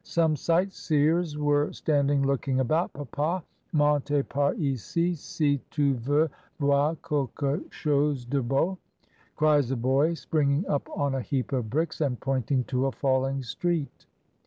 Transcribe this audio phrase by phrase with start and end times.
[0.03, 2.91] Some sight seers were standing looking about.
[2.93, 6.27] ^^Papa^ monte par ici^ si tu veux
[6.59, 8.79] voir quelque chose de beau,
[9.35, 12.91] cries a boy, springing up on a heap of bricks, and point ing to a
[12.91, 14.07] falling street.